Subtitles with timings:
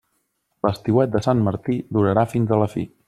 [0.67, 2.87] L'estiuet de sant Martí durarà fins a la fi.